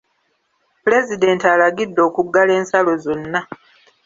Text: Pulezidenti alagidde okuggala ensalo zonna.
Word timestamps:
Pulezidenti 0.81 1.45
alagidde 1.53 2.01
okuggala 2.07 2.51
ensalo 2.59 2.91
zonna. 3.05 3.39